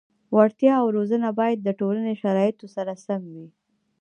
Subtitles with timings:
[0.35, 3.47] وړتیا او روزنه باید د ټولنې شرایطو سره سم وي.